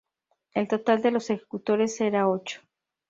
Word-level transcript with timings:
El 0.55 0.67
total 0.67 1.03
de 1.03 1.11
los 1.11 1.29
ejecutores 1.29 2.01
era 2.01 2.27
ocho. 2.27 2.61